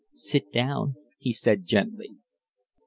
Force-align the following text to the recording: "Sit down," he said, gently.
"Sit 0.15 0.51
down," 0.51 0.95
he 1.19 1.31
said, 1.31 1.67
gently. 1.67 2.15